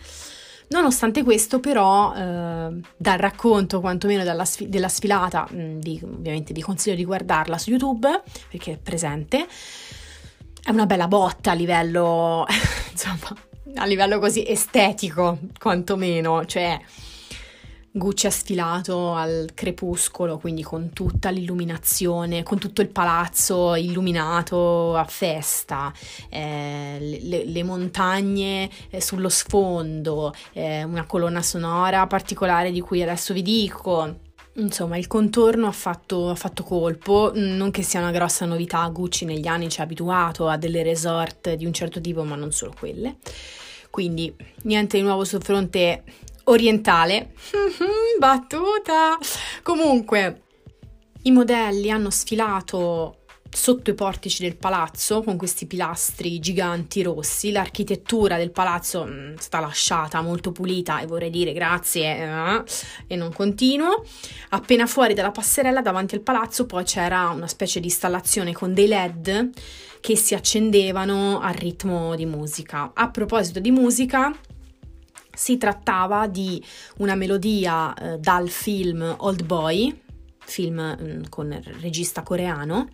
Nonostante 0.68 1.22
questo, 1.22 1.58
però, 1.60 2.14
eh, 2.14 2.80
dal 2.96 3.18
racconto, 3.18 3.80
quantomeno 3.80 4.44
sfi- 4.44 4.68
della 4.68 4.88
sfilata, 4.88 5.46
mh, 5.50 5.78
vi, 5.78 6.00
ovviamente 6.02 6.52
vi 6.52 6.60
consiglio 6.60 6.96
di 6.96 7.04
guardarla 7.04 7.56
su 7.56 7.70
YouTube 7.70 8.22
perché 8.50 8.72
è 8.72 8.78
presente 8.78 9.46
è 10.64 10.70
una 10.70 10.86
bella 10.86 11.08
botta 11.08 11.50
a 11.50 11.54
livello, 11.54 12.46
insomma, 13.02 13.37
a 13.75 13.85
livello 13.87 14.18
così 14.18 14.47
estetico, 14.47 15.38
quantomeno, 15.59 16.44
cioè 16.44 16.80
Gucci 17.94 18.26
ha 18.26 18.30
sfilato 18.30 19.12
al 19.12 19.50
crepuscolo, 19.52 20.38
quindi 20.38 20.62
con 20.62 20.94
tutta 20.94 21.28
l'illuminazione, 21.28 22.42
con 22.42 22.59
tutto 22.59 22.80
il 22.80 22.88
palazzo 22.88 23.75
illuminato 23.75 24.97
a 24.97 25.04
festa, 25.04 25.92
eh, 26.30 27.18
le, 27.21 27.44
le, 27.44 27.62
montagne 27.62 28.71
eh, 28.88 29.00
sullo 29.02 29.28
sfondo, 29.28 30.32
eh, 30.52 30.85
una 30.85 31.04
colonna 31.04 31.42
sonora 31.42 32.06
particolare 32.06 32.71
di 32.71 32.80
cui 32.80 33.02
adesso 33.02 33.35
vi 33.35 33.42
dico. 33.42 34.30
Insomma, 34.54 34.99
il 34.99 35.06
contorno 35.06 35.66
ha 35.66 35.73
fatto, 35.73 36.28
ha 36.28 36.35
fatto, 36.35 36.62
colpo, 36.62 37.32
non 37.35 37.71
che 37.71 37.82
sia 37.82 38.00
una 38.00 38.11
grossa 38.11 38.44
novità, 38.44 38.87
Gucci 38.88 39.25
negli 39.25 39.47
anni 39.47 39.71
ci 39.71 39.80
ha 39.80 39.85
abituato 39.85 40.47
a 40.49 40.59
delle 40.59 40.82
resort 40.82 41.54
di 41.54 41.64
un 41.64 41.73
certo 41.73 42.00
tipo, 42.00 42.23
ma 42.23 42.37
non 42.37 42.52
solo 42.52 42.75
quelle. 42.78 43.16
Quindi 43.90 44.35
niente 44.62 44.99
di 44.99 45.02
nuovo 45.02 45.25
sul 45.25 45.42
fronte 45.42 46.02
orientale. 46.44 47.32
Battuta! 48.18 49.16
Comunque, 49.62 50.42
i 51.23 51.30
modelli 51.30 51.90
hanno 51.90 52.11
sfilato 52.11 53.21
sotto 53.54 53.90
i 53.90 53.94
portici 53.94 54.42
del 54.42 54.56
palazzo 54.56 55.23
con 55.23 55.37
questi 55.37 55.66
pilastri 55.66 56.40
giganti 56.40 57.02
rossi. 57.02 57.52
L'architettura 57.52 58.38
del 58.38 58.50
palazzo 58.50 59.04
mh, 59.04 59.11
mm, 59.11 59.35
sta 59.37 59.61
lasciata 59.61 60.23
molto 60.23 60.52
pulita 60.52 61.00
e 61.00 61.06
vorrei 61.06 61.30
dire 61.30 61.52
grazie 61.52 62.16
eh, 62.16 62.62
e 63.06 63.16
non 63.16 63.32
continuo. 63.32 64.04
Appena 64.50 64.87
fuori 64.87 65.14
dalla 65.14 65.30
passerella 65.30 65.82
davanti 65.82 66.14
al 66.14 66.23
palazzo 66.23 66.64
poi 66.66 66.85
c'era 66.85 67.28
una 67.28 67.47
specie 67.47 67.78
di 67.78 67.87
installazione 67.87 68.52
con 68.52 68.73
dei 68.73 68.87
led 68.87 69.50
che 70.00 70.16
si 70.16 70.35
accendevano 70.35 71.40
al 71.40 71.54
ritmo 71.54 72.16
di 72.16 72.26
musica. 72.26 72.90
A 72.94 73.11
proposito 73.11 73.61
di 73.61 73.71
musica, 73.71 74.35
Si 75.35 75.56
trattava 75.56 76.26
di 76.26 76.62
una 76.99 77.14
melodia 77.14 77.94
eh, 77.94 78.18
dal 78.18 78.50
film 78.50 79.14
Old 79.21 79.47
Boy, 79.47 79.99
film 80.44 80.75
mh, 80.75 81.02
mm, 81.02 81.23
con 81.30 81.59
regista 81.80 82.23
coreano, 82.23 82.90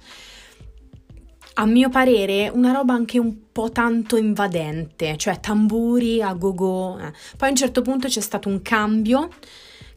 a 1.60 1.66
mio 1.66 1.88
parere 1.88 2.48
una 2.48 2.72
roba 2.72 2.94
anche 2.94 3.18
un 3.18 3.50
po' 3.50 3.70
tanto 3.70 4.16
invadente, 4.16 5.16
cioè 5.16 5.40
tamburi 5.40 6.22
a 6.22 6.32
go-go. 6.32 6.98
Eh. 6.98 7.12
Poi 7.36 7.48
a 7.48 7.50
un 7.50 7.56
certo 7.56 7.82
punto 7.82 8.06
c'è 8.06 8.20
stato 8.20 8.48
un 8.48 8.62
cambio 8.62 9.28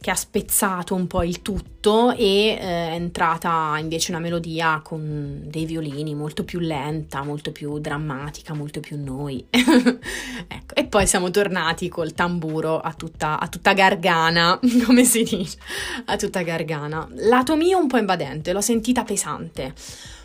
che 0.00 0.10
ha 0.10 0.16
spezzato 0.16 0.96
un 0.96 1.06
po' 1.06 1.22
il 1.22 1.40
tutto 1.40 2.10
e 2.10 2.48
eh, 2.48 2.58
è 2.58 2.94
entrata 2.94 3.76
invece 3.78 4.10
una 4.10 4.20
melodia 4.20 4.80
con 4.82 5.42
dei 5.44 5.64
violini 5.64 6.16
molto 6.16 6.42
più 6.42 6.58
lenta, 6.58 7.22
molto 7.22 7.52
più 7.52 7.78
drammatica, 7.78 8.54
molto 8.54 8.80
più 8.80 9.00
noi. 9.00 9.46
ecco. 9.48 10.74
E 10.74 10.84
poi 10.86 11.06
siamo 11.06 11.30
tornati 11.30 11.88
col 11.88 12.12
tamburo 12.12 12.80
a 12.80 12.92
tutta, 12.94 13.38
a 13.38 13.46
tutta 13.46 13.72
gargana, 13.72 14.58
come 14.84 15.04
si 15.04 15.22
dice, 15.22 15.58
a 16.06 16.16
tutta 16.16 16.42
gargana. 16.42 17.06
Lato 17.12 17.54
mio 17.54 17.78
un 17.78 17.86
po' 17.86 17.98
invadente, 17.98 18.52
l'ho 18.52 18.60
sentita 18.60 19.04
pesante, 19.04 19.72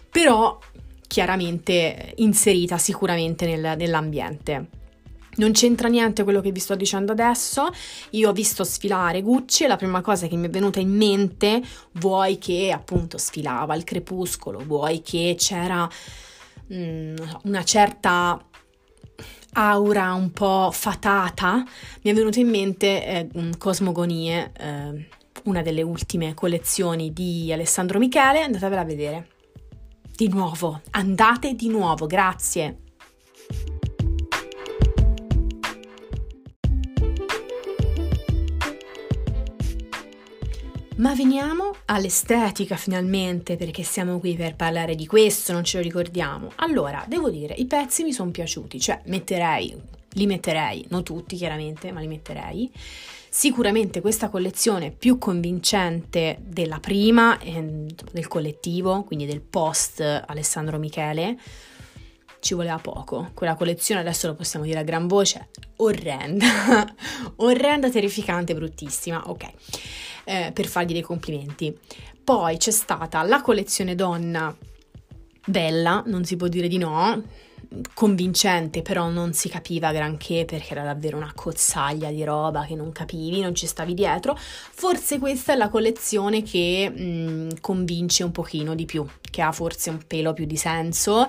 però 0.10 0.58
chiaramente 1.08 2.14
inserita 2.18 2.78
sicuramente 2.78 3.46
nel, 3.46 3.76
nell'ambiente. 3.78 4.70
Non 5.38 5.52
c'entra 5.52 5.88
niente 5.88 6.24
quello 6.24 6.42
che 6.42 6.52
vi 6.52 6.60
sto 6.60 6.76
dicendo 6.76 7.12
adesso. 7.12 7.68
Io 8.12 8.30
ho 8.30 8.34
visto 8.34 8.64
sfilare 8.64 9.22
Gucci 9.22 9.64
e 9.64 9.68
la 9.68 9.76
prima 9.76 10.02
cosa 10.02 10.28
che 10.28 10.36
mi 10.36 10.48
è 10.48 10.50
venuta 10.50 10.80
in 10.80 10.90
mente, 10.90 11.62
vuoi 11.94 12.38
che 12.38 12.72
appunto 12.72 13.18
sfilava 13.18 13.76
il 13.76 13.84
crepuscolo, 13.84 14.64
vuoi 14.66 15.02
che 15.02 15.36
c'era 15.38 15.88
mm, 16.74 17.16
una 17.44 17.64
certa 17.64 18.44
aura 19.54 20.14
un 20.14 20.32
po' 20.32 20.70
fatata, 20.72 21.64
mi 22.02 22.12
è 22.12 22.14
venuta 22.14 22.40
in 22.40 22.50
mente 22.50 23.06
eh, 23.06 23.30
Cosmogonie, 23.58 24.52
eh, 24.58 25.08
una 25.44 25.62
delle 25.62 25.82
ultime 25.84 26.34
collezioni 26.34 27.14
di 27.14 27.52
Alessandro 27.52 28.00
Michele, 28.00 28.42
andatevela 28.42 28.82
a 28.82 28.86
vedere. 28.86 29.28
Di 30.18 30.30
nuovo, 30.30 30.82
andate 30.94 31.54
di 31.54 31.70
nuovo, 31.70 32.08
grazie. 32.08 32.80
Ma 40.96 41.14
veniamo 41.14 41.76
all'estetica 41.86 42.76
finalmente, 42.78 43.58
perché 43.58 43.84
siamo 43.84 44.18
qui 44.18 44.34
per 44.34 44.56
parlare 44.56 44.96
di 44.96 45.06
questo, 45.06 45.54
non 45.54 45.64
ce 45.64 45.78
lo 45.78 45.84
ricordiamo. 45.84 46.52
Allora, 46.56 47.06
devo 47.08 47.30
dire, 47.30 47.54
i 47.54 47.68
pezzi 47.68 48.02
mi 48.02 48.12
sono 48.12 48.32
piaciuti, 48.32 48.80
cioè 48.80 49.00
metterei, 49.06 49.80
li 50.18 50.26
metterei, 50.26 50.86
non 50.90 51.04
tutti 51.04 51.36
chiaramente, 51.36 51.92
ma 51.92 52.00
li 52.00 52.08
metterei. 52.08 52.70
Sicuramente 53.30 54.02
questa 54.02 54.30
collezione 54.30 54.92
più 54.92 55.18
convincente 55.18 56.40
della 56.42 56.80
prima, 56.80 57.40
eh, 57.40 57.86
del 58.12 58.28
collettivo, 58.28 59.04
quindi 59.04 59.26
del 59.26 59.42
post 59.42 60.02
Alessandro 60.02 60.78
Michele, 60.78 61.38
ci 62.40 62.54
voleva 62.54 62.78
poco. 62.78 63.32
Quella 63.34 63.56
collezione, 63.56 64.02
adesso 64.02 64.28
lo 64.28 64.36
possiamo 64.36 64.66
dire 64.66 64.80
a 64.80 64.84
gran 64.84 65.08
voce, 65.08 65.50
orrenda, 65.78 66.86
orrenda, 67.38 67.90
terrificante, 67.90 68.54
bruttissima, 68.54 69.30
ok 69.30 69.52
eh, 70.28 70.52
per 70.54 70.68
fargli 70.68 70.92
dei 70.92 71.02
complimenti. 71.02 71.76
Poi 72.24 72.58
c'è 72.58 72.72
stata 72.72 73.24
la 73.24 73.42
collezione 73.42 73.96
donna 73.96 74.56
bella, 75.46 76.04
non 76.06 76.26
si 76.26 76.36
può 76.36 76.48
dire 76.48 76.68
di 76.68 76.78
no, 76.78 77.24
convincente, 77.94 78.82
però 78.82 79.10
non 79.10 79.34
si 79.34 79.50
capiva 79.50 79.92
granché 79.92 80.46
perché 80.46 80.72
era 80.72 80.84
davvero 80.84 81.18
una 81.18 81.32
cozzaglia 81.36 82.10
di 82.10 82.24
roba 82.24 82.66
che 82.66 82.76
non 82.76 82.92
capivi, 82.92 83.42
non 83.42 83.56
ci 83.56 83.68
stavi 83.68 83.94
dietro. 83.94 84.38
Forse 84.38 85.20
questa 85.20 85.54
è 85.54 85.56
la 85.56 85.70
collezione 85.70 86.44
che 86.44 86.90
mh, 86.90 87.02
mm, 87.02 87.50
convince 87.62 88.24
un 88.24 88.32
pochino 88.32 88.76
di 88.76 88.86
più, 88.86 89.06
che 89.30 89.42
ha 89.42 89.52
forse 89.52 89.90
un 89.90 90.00
pelo 90.06 90.34
più 90.34 90.46
di 90.46 90.58
senso. 90.58 91.28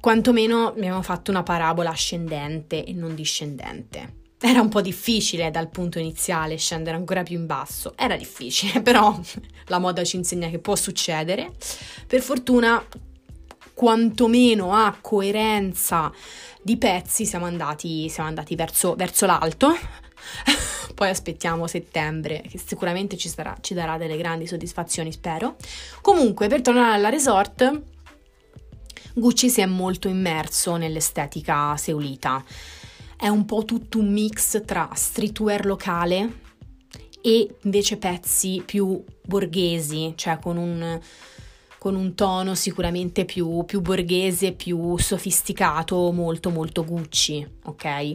Quantomeno 0.00 0.68
abbiamo 0.68 1.02
fatto 1.02 1.30
una 1.30 1.42
parabola 1.42 1.90
ascendente 1.90 2.84
e 2.84 2.92
non 2.92 3.14
discendente. 3.14 4.18
Era 4.42 4.62
un 4.62 4.70
po' 4.70 4.80
difficile 4.80 5.50
dal 5.50 5.68
punto 5.68 5.98
iniziale 5.98 6.56
scendere 6.56 6.96
ancora 6.96 7.22
più 7.22 7.36
in 7.36 7.44
basso, 7.44 7.92
era 7.94 8.16
difficile, 8.16 8.80
però 8.82 9.18
la 9.66 9.78
moda 9.78 10.02
ci 10.02 10.16
insegna 10.16 10.48
che 10.48 10.58
può 10.58 10.74
succedere. 10.76 11.52
Per 12.06 12.22
fortuna, 12.22 12.82
quantomeno 13.80 14.74
a 14.74 14.94
coerenza 15.00 16.12
di 16.60 16.76
pezzi, 16.76 17.24
siamo 17.24 17.46
andati, 17.46 18.10
siamo 18.10 18.28
andati 18.28 18.54
verso, 18.54 18.94
verso 18.94 19.24
l'alto. 19.24 19.70
Poi 20.94 21.08
aspettiamo 21.08 21.66
settembre, 21.66 22.42
che 22.46 22.58
sicuramente 22.58 23.16
ci, 23.16 23.30
sarà, 23.30 23.56
ci 23.62 23.72
darà 23.72 23.96
delle 23.96 24.18
grandi 24.18 24.46
soddisfazioni, 24.46 25.10
spero. 25.12 25.56
Comunque, 26.02 26.46
per 26.46 26.60
tornare 26.60 26.92
alla 26.92 27.08
resort, 27.08 27.82
Gucci 29.14 29.48
si 29.48 29.62
è 29.62 29.66
molto 29.66 30.08
immerso 30.08 30.76
nell'estetica 30.76 31.74
seulita 31.78 32.44
è 33.16 33.28
un 33.28 33.46
po' 33.46 33.64
tutto 33.64 33.98
un 33.98 34.12
mix 34.12 34.62
tra 34.66 34.90
streetwear 34.92 35.64
locale 35.64 36.40
e 37.22 37.56
invece 37.62 37.96
pezzi 37.96 38.62
più 38.64 39.02
borghesi, 39.24 40.12
cioè 40.16 40.38
con 40.38 40.58
un, 40.58 41.00
con 41.80 41.94
un 41.94 42.14
tono 42.14 42.54
sicuramente 42.54 43.24
più, 43.24 43.64
più 43.64 43.80
borghese, 43.80 44.52
più 44.52 44.98
sofisticato, 44.98 46.12
molto 46.12 46.50
molto 46.50 46.84
Gucci, 46.84 47.46
ok? 47.64 48.12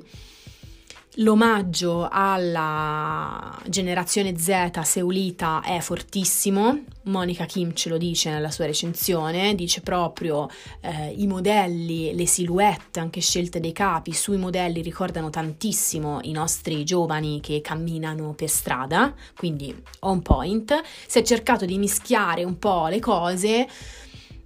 L'omaggio 1.19 2.09
alla 2.11 3.57
generazione 3.67 4.37
Z 4.37 4.81
seulita 4.81 5.61
è 5.63 5.79
fortissimo, 5.79 6.83
Monica 7.03 7.45
Kim 7.45 7.73
ce 7.73 7.87
lo 7.87 7.97
dice 7.97 8.29
nella 8.29 8.51
sua 8.51 8.65
recensione, 8.65 9.55
dice 9.55 9.79
proprio 9.79 10.49
eh, 10.81 11.13
i 11.15 11.25
modelli, 11.27 12.13
le 12.13 12.25
silhouette, 12.25 12.99
anche 12.99 13.21
scelte 13.21 13.61
dei 13.61 13.71
capi 13.71 14.11
sui 14.11 14.35
modelli 14.35 14.81
ricordano 14.81 15.29
tantissimo 15.29 16.19
i 16.23 16.31
nostri 16.33 16.83
giovani 16.83 17.39
che 17.39 17.61
camminano 17.61 18.33
per 18.33 18.49
strada, 18.49 19.13
quindi 19.37 19.73
on 20.01 20.21
point. 20.21 20.81
Si 21.07 21.19
è 21.19 21.21
cercato 21.21 21.63
di 21.63 21.77
mischiare 21.77 22.43
un 22.43 22.59
po' 22.59 22.87
le 22.87 22.99
cose. 22.99 23.67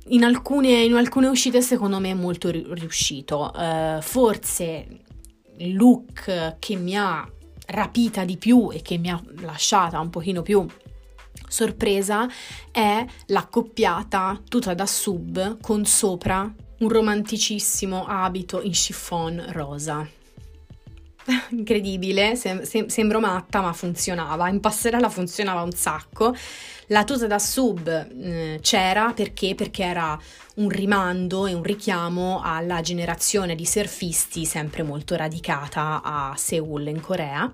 In 0.10 0.24
alcune, 0.24 0.84
in 0.84 0.94
alcune 0.94 1.28
uscite 1.30 1.62
secondo 1.62 2.00
me 2.00 2.12
è 2.12 2.16
molto 2.16 2.52
riuscito. 2.52 3.52
Uh, 3.56 4.02
forse 4.02 5.08
look 5.60 6.58
che 6.60 6.76
mi 6.76 6.98
ha 6.98 7.30
rapita 7.68 8.26
di 8.26 8.38
più 8.38 8.70
e 8.72 8.82
che 8.82 8.98
mi 8.98 9.10
ha 9.10 9.22
lasciata 9.42 10.00
un 10.00 10.10
pochino 10.10 10.42
più 10.42 10.66
sorpresa 11.48 12.28
è 12.72 13.06
l'accoppiata 13.28 14.42
tutta 14.48 14.74
da 14.74 14.86
sub 14.86 15.60
con 15.62 15.86
sopra 15.86 16.52
un 16.80 16.88
romanticissimo 16.88 18.06
abito 18.06 18.62
in 18.62 18.72
chiffon 18.72 19.46
rosa. 19.50 20.08
Incredibile, 21.52 22.36
sem- 22.36 22.64
sem- 22.64 22.88
sembro 22.88 23.20
matta 23.20 23.62
ma 23.62 23.74
funzionava, 23.74 24.50
in 24.50 24.60
passerella 24.60 25.10
funzionava 25.10 25.62
un 25.62 25.72
sacco. 25.72 26.36
La 26.88 27.04
tuta 27.04 27.28
da 27.28 27.40
sub 27.40 27.88
eh, 27.88 28.60
c'era 28.62 29.14
perché? 29.14 29.56
Perché 29.56 29.84
era 29.84 30.20
un 30.56 30.70
rimando 30.70 31.46
e 31.46 31.54
un 31.54 31.64
richiamo 31.64 32.42
alla 32.44 32.82
generazione 32.82 33.56
di 33.56 33.66
surfisti 33.66 34.46
sempre 34.46 34.84
molto 34.84 35.16
radicata 35.16 36.02
a 36.04 36.34
Seoul 36.36 36.88
in 36.88 37.00
Corea 37.00 37.54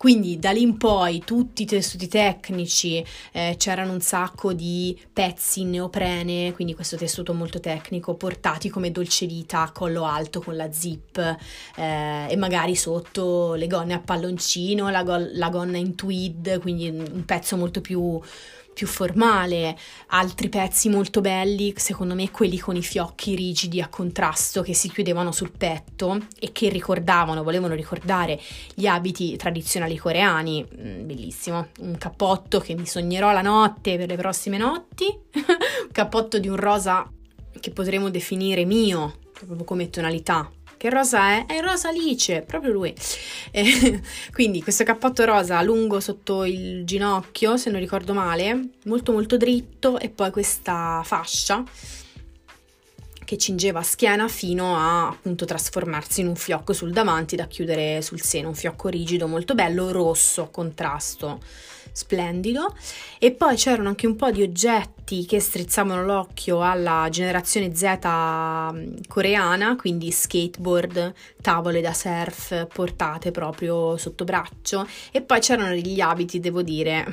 quindi 0.00 0.38
da 0.38 0.50
lì 0.50 0.62
in 0.62 0.78
poi 0.78 1.22
tutti 1.26 1.64
i 1.64 1.66
tessuti 1.66 2.08
tecnici, 2.08 3.04
eh, 3.32 3.56
c'erano 3.58 3.92
un 3.92 4.00
sacco 4.00 4.54
di 4.54 4.98
pezzi 5.12 5.60
in 5.60 5.68
neoprene, 5.68 6.54
quindi 6.54 6.74
questo 6.74 6.96
tessuto 6.96 7.34
molto 7.34 7.60
tecnico, 7.60 8.14
portati 8.14 8.70
come 8.70 8.92
dolce 8.92 9.26
vita 9.26 9.60
a 9.60 9.72
collo 9.72 10.04
alto 10.04 10.40
con 10.40 10.56
la 10.56 10.72
zip 10.72 11.18
eh, 11.76 12.26
e 12.30 12.36
magari 12.36 12.76
sotto 12.76 13.52
le 13.52 13.66
gonne 13.66 13.92
a 13.92 13.98
palloncino, 13.98 14.88
la, 14.88 15.02
go- 15.02 15.28
la 15.32 15.50
gonna 15.50 15.76
in 15.76 15.94
tweed, 15.94 16.60
quindi 16.60 16.88
un 16.88 17.24
pezzo 17.26 17.58
molto 17.58 17.82
più 17.82 18.18
più 18.72 18.86
formale, 18.86 19.76
altri 20.08 20.48
pezzi 20.48 20.88
molto 20.88 21.20
belli, 21.20 21.72
secondo 21.76 22.14
me 22.14 22.30
quelli 22.30 22.58
con 22.58 22.76
i 22.76 22.82
fiocchi 22.82 23.34
rigidi 23.34 23.80
a 23.80 23.88
contrasto 23.88 24.62
che 24.62 24.74
si 24.74 24.90
chiudevano 24.90 25.32
sul 25.32 25.50
petto 25.50 26.18
e 26.38 26.52
che 26.52 26.68
ricordavano, 26.68 27.42
volevano 27.42 27.74
ricordare 27.74 28.40
gli 28.74 28.86
abiti 28.86 29.36
tradizionali 29.36 29.96
coreani, 29.96 30.64
mm, 30.64 31.06
bellissimo, 31.06 31.68
un 31.80 31.96
cappotto 31.98 32.60
che 32.60 32.74
mi 32.74 32.86
sognerò 32.86 33.32
la 33.32 33.42
notte 33.42 33.96
per 33.96 34.08
le 34.08 34.16
prossime 34.16 34.56
notti, 34.56 35.06
un 35.34 35.92
cappotto 35.92 36.38
di 36.38 36.48
un 36.48 36.56
rosa 36.56 37.08
che 37.58 37.70
potremmo 37.70 38.08
definire 38.08 38.64
mio, 38.64 39.18
proprio 39.32 39.64
come 39.64 39.90
tonalità, 39.90 40.50
che 40.80 40.88
rosa 40.88 41.32
è? 41.32 41.44
È 41.44 41.60
rosa 41.60 41.90
alice, 41.90 42.40
proprio 42.40 42.72
lui. 42.72 42.94
Eh, 43.50 44.00
quindi 44.32 44.62
questo 44.62 44.82
cappotto 44.82 45.26
rosa 45.26 45.60
lungo 45.60 46.00
sotto 46.00 46.44
il 46.44 46.86
ginocchio, 46.86 47.58
se 47.58 47.68
non 47.68 47.80
ricordo 47.80 48.14
male, 48.14 48.70
molto 48.84 49.12
molto 49.12 49.36
dritto 49.36 49.98
e 49.98 50.08
poi 50.08 50.30
questa 50.30 51.02
fascia 51.04 51.62
che 53.26 53.36
cingeva 53.36 53.82
schiena 53.82 54.26
fino 54.26 54.74
a 54.74 55.08
appunto 55.08 55.44
trasformarsi 55.44 56.22
in 56.22 56.28
un 56.28 56.36
fiocco 56.36 56.72
sul 56.72 56.92
davanti 56.92 57.36
da 57.36 57.46
chiudere 57.46 58.00
sul 58.00 58.22
seno, 58.22 58.48
un 58.48 58.54
fiocco 58.54 58.88
rigido 58.88 59.26
molto 59.26 59.54
bello, 59.54 59.92
rosso, 59.92 60.48
contrasto 60.50 61.40
splendido 61.92 62.74
e 63.18 63.32
poi 63.32 63.56
c'erano 63.56 63.88
anche 63.88 64.06
un 64.06 64.16
po' 64.16 64.30
di 64.30 64.42
oggetti 64.42 65.26
che 65.26 65.40
strizzavano 65.40 66.04
l'occhio 66.04 66.62
alla 66.62 67.08
generazione 67.10 67.74
Z 67.74 67.98
mm, 68.06 68.94
coreana, 69.08 69.76
quindi 69.76 70.10
skateboard, 70.10 71.12
tavole 71.40 71.80
da 71.80 71.92
surf 71.92 72.66
portate 72.72 73.30
proprio 73.30 73.96
sotto 73.96 74.24
braccio 74.24 74.86
e 75.10 75.22
poi 75.22 75.40
c'erano 75.40 75.70
degli 75.70 76.00
abiti, 76.00 76.40
devo 76.40 76.62
dire, 76.62 77.04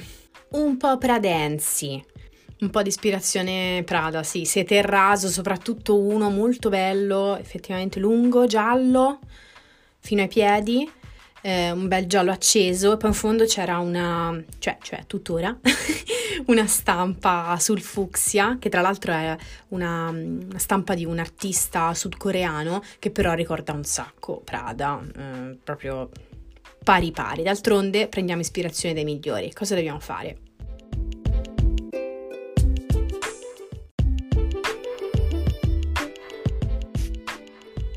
un 0.49 0.77
po' 0.77 0.97
pradensi. 0.97 2.03
Un 2.59 2.71
po' 2.71 2.81
di 2.81 2.89
ispirazione 2.89 3.83
Prada, 3.85 4.23
sì, 4.23 4.43
sete 4.45 4.81
raso, 4.81 5.27
soprattutto 5.27 5.99
uno 5.99 6.31
molto 6.31 6.69
bello, 6.69 7.37
effettivamente 7.37 7.99
lungo, 7.99 8.47
giallo, 8.47 9.19
fino 9.99 10.21
ai 10.23 10.27
piedi, 10.27 10.89
eh, 11.47 11.71
un 11.71 11.87
bel 11.87 12.07
giallo 12.07 12.31
acceso 12.31 12.91
e 12.91 12.97
poi 12.97 13.09
in 13.11 13.15
fondo 13.15 13.45
c'era 13.45 13.77
una, 13.77 14.37
cioè, 14.59 14.77
cioè 14.81 15.05
tuttora, 15.07 15.57
una 16.47 16.67
stampa 16.67 17.55
sul 17.57 17.79
fucsia, 17.79 18.57
che 18.59 18.67
tra 18.67 18.81
l'altro 18.81 19.13
è 19.13 19.33
una, 19.69 20.09
una, 20.09 20.59
stampa 20.59 20.93
di 20.93 21.05
un 21.05 21.19
artista 21.19 21.93
sudcoreano 21.93 22.83
che 22.99 23.11
però 23.11 23.33
ricorda 23.33 23.71
un 23.71 23.85
sacco 23.85 24.41
Prada, 24.43 25.01
eh, 25.15 25.57
proprio 25.63 26.09
pari 26.83 27.11
pari. 27.11 27.43
D'altronde 27.43 28.09
prendiamo 28.09 28.41
ispirazione 28.41 28.93
dai 28.93 29.05
migliori, 29.05 29.53
cosa 29.53 29.73
dobbiamo 29.73 29.99
fare? 29.99 30.46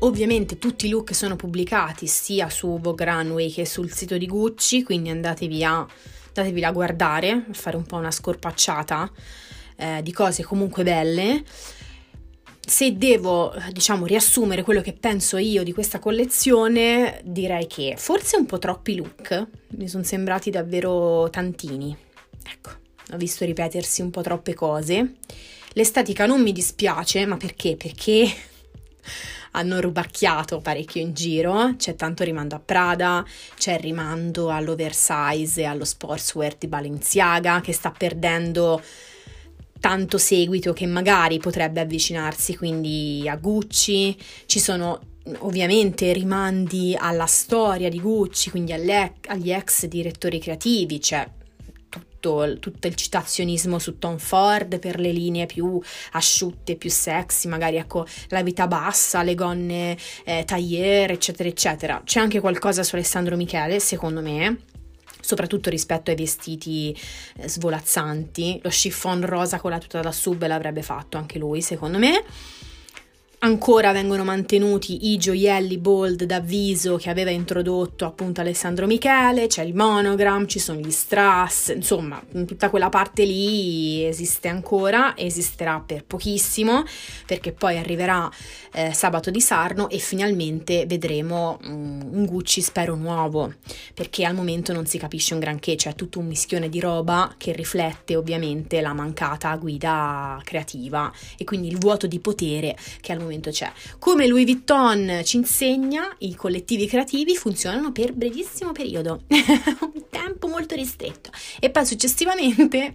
Ovviamente 0.03 0.57
tutti 0.57 0.87
i 0.87 0.89
look 0.89 1.13
sono 1.13 1.35
pubblicati 1.35 2.07
sia 2.07 2.49
su 2.49 2.79
Vogue 2.79 3.05
Runway 3.05 3.51
che 3.51 3.67
sul 3.67 3.91
sito 3.91 4.17
di 4.17 4.25
Gucci, 4.25 4.81
quindi 4.81 5.09
andatevi 5.09 5.63
a, 5.63 5.85
andatevi 6.27 6.63
a 6.63 6.71
guardare, 6.71 7.29
a 7.31 7.53
fare 7.53 7.77
un 7.77 7.85
po' 7.85 7.97
una 7.97 8.09
scorpacciata 8.09 9.11
eh, 9.75 10.01
di 10.01 10.11
cose 10.11 10.43
comunque 10.43 10.83
belle. 10.83 11.43
Se 12.65 12.97
devo, 12.97 13.53
diciamo, 13.71 14.07
riassumere 14.07 14.63
quello 14.63 14.81
che 14.81 14.93
penso 14.93 15.37
io 15.37 15.61
di 15.61 15.71
questa 15.71 15.99
collezione, 15.99 17.21
direi 17.23 17.67
che 17.67 17.93
forse 17.95 18.37
un 18.37 18.47
po' 18.47 18.57
troppi 18.57 18.95
look, 18.95 19.47
mi 19.75 19.87
sono 19.87 20.03
sembrati 20.03 20.49
davvero 20.49 21.29
tantini. 21.29 21.95
Ecco, 22.51 22.71
ho 23.13 23.17
visto 23.17 23.45
ripetersi 23.45 24.01
un 24.01 24.09
po' 24.09 24.21
troppe 24.21 24.55
cose. 24.55 25.17
L'estetica 25.73 26.25
non 26.25 26.41
mi 26.41 26.53
dispiace, 26.53 27.23
ma 27.27 27.37
perché? 27.37 27.75
Perché 27.75 28.31
hanno 29.51 29.79
rubacchiato 29.79 30.59
parecchio 30.59 31.01
in 31.01 31.13
giro, 31.13 31.75
c'è 31.77 31.95
tanto 31.95 32.23
rimando 32.23 32.55
a 32.55 32.61
Prada, 32.63 33.25
c'è 33.57 33.73
il 33.73 33.79
rimando 33.79 34.49
all'oversize 34.49 35.61
e 35.61 35.65
allo 35.65 35.85
sportswear 35.85 36.55
di 36.57 36.67
Balenciaga 36.67 37.61
che 37.61 37.73
sta 37.73 37.91
perdendo 37.91 38.81
tanto 39.79 40.17
seguito 40.17 40.73
che 40.73 40.85
magari 40.85 41.39
potrebbe 41.39 41.81
avvicinarsi 41.81 42.55
quindi 42.55 43.27
a 43.27 43.35
Gucci, 43.35 44.15
ci 44.45 44.59
sono 44.59 44.99
ovviamente 45.39 46.13
rimandi 46.13 46.95
alla 46.97 47.25
storia 47.25 47.89
di 47.89 47.99
Gucci, 47.99 48.49
quindi 48.49 48.73
agli 48.73 49.51
ex 49.51 49.85
direttori 49.85 50.39
creativi, 50.39 50.99
c'è 50.99 51.27
tutto, 52.21 52.59
tutto, 52.59 52.87
il 52.87 52.95
citazionismo 52.95 53.79
su 53.79 53.97
Tom 53.97 54.17
Ford 54.17 54.79
per 54.79 54.99
le 54.99 55.11
linee 55.11 55.47
più 55.47 55.81
asciutte, 56.11 56.75
più 56.75 56.89
sexy, 56.89 57.49
magari 57.49 57.77
ecco 57.77 58.05
la 58.29 58.43
vita 58.43 58.67
bassa, 58.67 59.23
le 59.23 59.35
gonne 59.35 59.97
eh, 60.23 60.43
tagliere, 60.45 61.13
eccetera, 61.13 61.49
eccetera. 61.49 62.01
C'è 62.05 62.19
anche 62.19 62.39
qualcosa 62.39 62.83
su 62.83 62.95
Alessandro 62.95 63.35
Michele, 63.35 63.79
secondo 63.79 64.21
me, 64.21 64.59
soprattutto 65.19 65.69
rispetto 65.69 66.11
ai 66.11 66.15
vestiti 66.15 66.95
eh, 67.37 67.49
svolazzanti. 67.49 68.59
Lo 68.61 68.69
chiffon 68.69 69.25
rosa 69.25 69.59
con 69.59 69.71
la 69.71 69.79
tuta 69.79 69.99
da 69.99 70.11
sub 70.11 70.45
l'avrebbe 70.45 70.83
fatto 70.83 71.17
anche 71.17 71.39
lui, 71.39 71.61
secondo 71.61 71.97
me. 71.97 72.23
Ancora 73.43 73.91
vengono 73.91 74.23
mantenuti 74.23 75.09
i 75.09 75.17
gioielli 75.17 75.79
bold 75.79 76.25
d'avviso 76.25 76.97
che 76.97 77.09
aveva 77.09 77.31
introdotto 77.31 78.05
appunto 78.05 78.39
Alessandro 78.39 78.85
Michele, 78.85 79.47
c'è 79.47 79.63
il 79.63 79.73
monogram, 79.73 80.45
ci 80.45 80.59
sono 80.59 80.79
gli 80.79 80.91
strass, 80.91 81.69
insomma 81.69 82.23
tutta 82.45 82.69
quella 82.69 82.89
parte 82.89 83.25
lì 83.25 84.05
esiste 84.05 84.47
ancora, 84.47 85.17
esisterà 85.17 85.83
per 85.83 86.05
pochissimo 86.05 86.83
perché 87.25 87.51
poi 87.51 87.79
arriverà 87.79 88.29
eh, 88.73 88.93
sabato 88.93 89.31
di 89.31 89.41
Sarno 89.41 89.89
e 89.89 89.97
finalmente 89.97 90.85
vedremo 90.85 91.57
um, 91.63 92.09
un 92.11 92.25
Gucci 92.25 92.61
spero 92.61 92.93
nuovo 92.93 93.55
perché 93.95 94.23
al 94.23 94.35
momento 94.35 94.71
non 94.71 94.85
si 94.85 94.99
capisce 94.99 95.33
un 95.33 95.39
granché, 95.39 95.73
c'è 95.73 95.95
tutto 95.95 96.19
un 96.19 96.27
mischione 96.27 96.69
di 96.69 96.79
roba 96.79 97.33
che 97.37 97.53
riflette 97.53 98.15
ovviamente 98.15 98.81
la 98.81 98.93
mancata 98.93 99.55
guida 99.55 100.39
creativa 100.43 101.11
e 101.39 101.43
quindi 101.43 101.69
il 101.69 101.79
vuoto 101.79 102.05
di 102.05 102.19
potere 102.19 102.77
che 102.99 103.11
al 103.11 103.17
momento 103.17 103.29
momento 103.31 103.49
c'è. 103.49 103.71
Come 103.97 104.27
Louis 104.27 104.45
Vuitton 104.45 105.21
ci 105.23 105.37
insegna, 105.37 106.13
i 106.19 106.35
collettivi 106.35 106.85
creativi 106.87 107.35
funzionano 107.35 107.91
per 107.91 108.13
brevissimo 108.13 108.73
periodo, 108.73 109.23
un 109.29 110.03
tempo 110.09 110.47
molto 110.47 110.75
ristretto. 110.75 111.29
E 111.59 111.69
poi 111.69 111.85
successivamente 111.85 112.93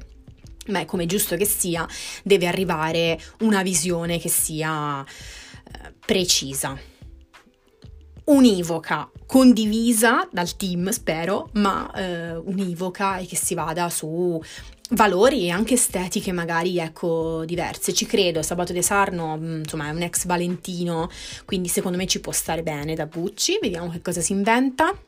Beh, 0.68 0.84
come 0.84 1.06
giusto 1.06 1.36
che 1.36 1.44
sia, 1.44 1.86
deve 2.24 2.48
arrivare 2.48 3.20
una 3.42 3.62
visione 3.62 4.18
che 4.18 4.28
sia 4.28 5.00
eh, 5.00 5.94
precisa, 6.04 6.76
univoca, 8.24 9.08
condivisa 9.26 10.28
dal 10.32 10.56
team, 10.56 10.88
spero, 10.88 11.50
ma 11.52 11.88
eh, 11.94 12.34
univoca 12.34 13.18
e 13.18 13.26
che 13.26 13.36
si 13.36 13.54
vada 13.54 13.88
su 13.88 14.42
valori 14.90 15.46
e 15.46 15.50
anche 15.50 15.74
estetiche 15.74 16.32
magari 16.32 16.78
ecco 16.78 17.44
diverse. 17.44 17.92
Ci 17.92 18.06
credo 18.06 18.42
Sabato 18.42 18.72
De 18.72 18.82
Sarno 18.82 19.36
mm, 19.36 19.58
insomma 19.58 19.88
è 19.88 19.90
un 19.90 20.02
ex 20.02 20.26
Valentino 20.26 21.10
quindi 21.44 21.68
secondo 21.68 21.96
me 21.96 22.06
ci 22.06 22.20
può 22.20 22.32
stare 22.32 22.62
bene 22.62 22.94
da 22.94 23.06
Gucci 23.06 23.58
vediamo 23.60 23.90
che 23.90 24.02
cosa 24.02 24.20
si 24.20 24.32
inventa. 24.32 24.92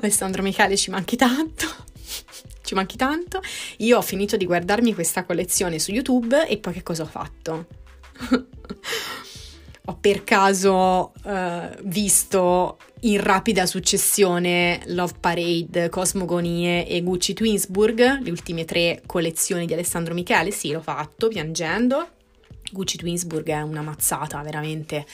Alessandro 0.00 0.42
Michele 0.42 0.76
ci 0.76 0.90
manchi 0.90 1.16
tanto. 1.16 1.66
Ci 2.62 2.74
manchi 2.74 2.96
tanto. 2.96 3.40
Io 3.78 3.98
ho 3.98 4.02
finito 4.02 4.36
di 4.36 4.44
guardarmi 4.44 4.94
questa 4.94 5.24
collezione 5.24 5.78
su 5.78 5.92
YouTube 5.92 6.48
e 6.48 6.58
poi 6.58 6.72
che 6.72 6.82
cosa 6.82 7.04
ho 7.04 7.06
fatto 7.06 7.66
ho 9.88 9.96
per 10.00 10.24
caso 10.24 11.12
uh, 11.22 11.68
visto 11.84 12.78
in 13.00 13.22
rapida 13.22 13.66
successione 13.66 14.80
Love 14.86 15.14
Parade, 15.20 15.88
Cosmogonie 15.88 16.86
e 16.88 17.02
Gucci 17.02 17.34
Twinsburg, 17.34 18.20
le 18.20 18.30
ultime 18.30 18.64
tre 18.64 19.02
collezioni 19.06 19.64
di 19.64 19.72
Alessandro 19.72 20.12
Michele, 20.12 20.50
sì, 20.50 20.72
l'ho 20.72 20.80
fatto 20.80 21.28
piangendo. 21.28 22.08
Gucci 22.72 22.96
Twinsburg 22.96 23.46
è 23.48 23.60
una 23.62 23.82
mazzata, 23.82 24.42
veramente. 24.42 25.06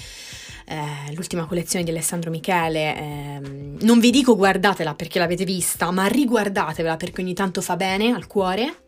Eh, 0.65 1.13
l'ultima 1.15 1.45
collezione 1.45 1.85
di 1.85 1.91
Alessandro 1.91 2.31
Michele. 2.31 2.97
Eh, 2.97 3.41
non 3.81 4.01
vi 4.01 4.11
dico 4.11 4.37
guardatela 4.37 4.95
perché 4.95 5.19
l'avete 5.19 5.45
vista, 5.45 5.91
ma 5.91 6.07
riguardatevela 6.07 6.97
perché 6.97 7.21
ogni 7.21 7.35
tanto 7.35 7.61
fa 7.61 7.77
bene 7.77 8.13
al 8.13 8.27
cuore. 8.27 8.85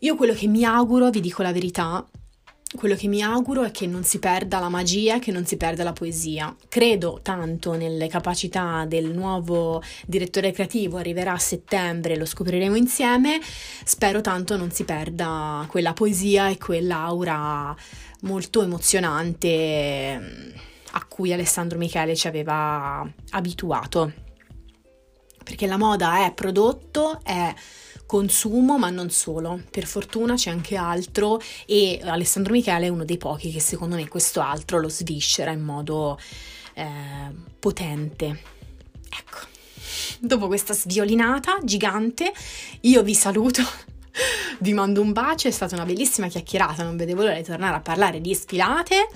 Io 0.00 0.14
quello 0.16 0.34
che 0.34 0.46
mi 0.46 0.64
auguro, 0.64 1.10
vi 1.10 1.20
dico 1.20 1.42
la 1.42 1.52
verità, 1.52 2.06
quello 2.76 2.94
che 2.94 3.08
mi 3.08 3.22
auguro 3.22 3.62
è 3.62 3.70
che 3.70 3.86
non 3.86 4.04
si 4.04 4.18
perda 4.18 4.58
la 4.58 4.68
magia, 4.68 5.18
che 5.18 5.30
non 5.30 5.46
si 5.46 5.56
perda 5.56 5.84
la 5.84 5.92
poesia. 5.92 6.54
Credo 6.68 7.20
tanto 7.22 7.74
nelle 7.74 8.08
capacità 8.08 8.84
del 8.86 9.12
nuovo 9.12 9.82
direttore 10.06 10.52
creativo, 10.52 10.96
arriverà 10.96 11.32
a 11.32 11.38
settembre, 11.38 12.16
lo 12.16 12.24
scopriremo 12.24 12.74
insieme. 12.74 13.40
Spero 13.84 14.20
tanto 14.20 14.56
non 14.56 14.70
si 14.70 14.84
perda 14.84 15.64
quella 15.68 15.92
poesia 15.92 16.48
e 16.48 16.58
quell'aura 16.58 17.74
molto 18.22 18.62
emozionante 18.62 20.18
mm, 20.18 20.50
a 20.92 21.04
cui 21.06 21.32
Alessandro 21.32 21.78
Michele 21.78 22.16
ci 22.16 22.26
aveva 22.26 23.06
abituato. 23.30 24.12
Perché 25.44 25.66
la 25.66 25.76
moda 25.76 26.24
è 26.24 26.32
prodotto, 26.32 27.20
è 27.22 27.54
consumo, 28.06 28.78
ma 28.78 28.90
non 28.90 29.10
solo. 29.10 29.62
Per 29.70 29.86
fortuna 29.86 30.34
c'è 30.34 30.50
anche 30.50 30.76
altro 30.76 31.40
e 31.66 32.00
Alessandro 32.04 32.52
Michele 32.52 32.86
è 32.86 32.88
uno 32.88 33.04
dei 33.04 33.18
pochi 33.18 33.50
che 33.50 33.60
secondo 33.60 33.96
me 33.96 34.08
questo 34.08 34.40
altro 34.40 34.78
lo 34.78 34.88
sviscera 34.88 35.50
in 35.50 35.62
modo 35.62 36.18
eh, 36.74 36.84
potente. 37.58 38.26
Ecco. 39.08 39.52
Dopo 40.20 40.46
questa 40.46 40.74
sviolinata 40.74 41.58
gigante, 41.62 42.32
io 42.80 43.02
vi 43.02 43.14
saluto. 43.14 43.62
Vi 44.60 44.72
mando 44.72 45.00
un 45.00 45.12
bacio, 45.12 45.48
è 45.48 45.50
stata 45.50 45.74
una 45.74 45.84
bellissima 45.84 46.28
chiacchierata, 46.28 46.84
non 46.84 46.96
vedevo 46.96 47.22
l'ora 47.22 47.34
di 47.34 47.42
tornare 47.42 47.74
a 47.74 47.80
parlare 47.80 48.20
di 48.20 48.32
sfilate. 48.32 49.08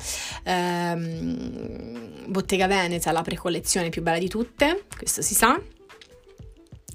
Ehm, 0.42 2.26
Bottega 2.26 2.66
Veneta, 2.66 3.12
la 3.12 3.22
precollezione 3.22 3.90
più 3.90 4.02
bella 4.02 4.18
di 4.18 4.28
tutte, 4.28 4.86
questo 4.96 5.22
si 5.22 5.34
sa. 5.34 5.58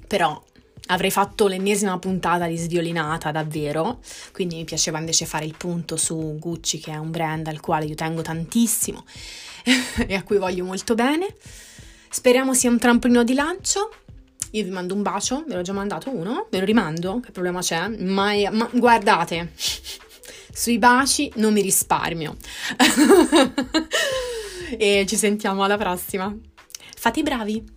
Però 0.06 0.40
avrei 0.86 1.10
fatto 1.10 1.46
l'ennesima 1.46 1.98
puntata 1.98 2.46
di 2.46 2.56
sviolinata 2.56 3.30
davvero, 3.30 4.00
quindi 4.32 4.56
mi 4.56 4.64
piaceva 4.64 4.98
invece 4.98 5.24
fare 5.24 5.44
il 5.44 5.54
punto 5.56 5.96
su 5.96 6.36
Gucci 6.38 6.78
che 6.78 6.92
è 6.92 6.96
un 6.96 7.10
brand 7.10 7.46
al 7.46 7.60
quale 7.60 7.86
io 7.86 7.94
tengo 7.94 8.22
tantissimo 8.22 9.04
e 10.06 10.14
a 10.14 10.22
cui 10.22 10.38
voglio 10.38 10.64
molto 10.64 10.94
bene. 10.94 11.34
Speriamo 12.10 12.54
sia 12.54 12.70
un 12.70 12.78
trampolino 12.78 13.24
di 13.24 13.34
lancio. 13.34 13.92
Io 14.52 14.62
vi 14.62 14.70
mando 14.70 14.94
un 14.94 15.02
bacio, 15.02 15.42
ve 15.48 15.56
l'ho 15.56 15.62
già 15.62 15.72
mandato 15.72 16.14
uno, 16.14 16.46
ve 16.48 16.60
lo 16.60 16.64
rimando, 16.64 17.18
che 17.18 17.32
problema 17.32 17.60
c'è? 17.60 17.88
Mai, 17.88 18.48
ma 18.52 18.68
guardate, 18.72 19.52
sui 20.52 20.78
baci 20.78 21.32
non 21.36 21.52
mi 21.52 21.60
risparmio. 21.60 22.36
e 24.78 25.04
ci 25.08 25.16
sentiamo 25.16 25.64
alla 25.64 25.76
prossima. 25.76 26.32
Fate 26.96 27.18
i 27.18 27.22
bravi! 27.24 27.73